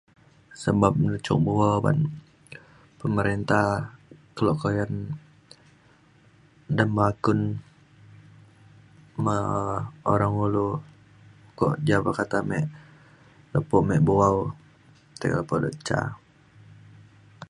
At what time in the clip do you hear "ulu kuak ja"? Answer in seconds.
10.45-11.97